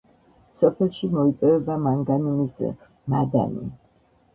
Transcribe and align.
სოფელში 0.61 1.11
მოიპოვება 1.17 1.77
მანგანუმის 1.85 2.61
მადანი. 3.17 3.69